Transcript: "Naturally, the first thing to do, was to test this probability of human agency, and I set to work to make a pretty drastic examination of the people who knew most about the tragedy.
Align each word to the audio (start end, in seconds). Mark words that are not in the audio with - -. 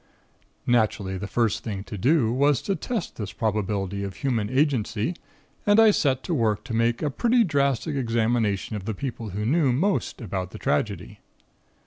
"Naturally, 0.65 1.19
the 1.19 1.27
first 1.27 1.63
thing 1.63 1.83
to 1.83 1.95
do, 1.95 2.33
was 2.33 2.63
to 2.63 2.73
test 2.75 3.17
this 3.17 3.31
probability 3.33 4.01
of 4.03 4.15
human 4.15 4.49
agency, 4.49 5.15
and 5.63 5.79
I 5.79 5.91
set 5.91 6.23
to 6.23 6.33
work 6.33 6.63
to 6.63 6.73
make 6.73 7.03
a 7.03 7.11
pretty 7.11 7.43
drastic 7.43 7.95
examination 7.95 8.75
of 8.75 8.85
the 8.85 8.95
people 8.95 9.29
who 9.29 9.45
knew 9.45 9.71
most 9.71 10.19
about 10.19 10.49
the 10.49 10.57
tragedy. 10.57 11.19